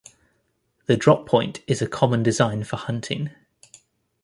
The 0.87 0.97
drop 0.97 1.27
point 1.27 1.61
is 1.67 1.79
a 1.83 1.87
common 1.87 2.23
design 2.23 2.63
for 2.63 2.75
hunting. 2.75 3.29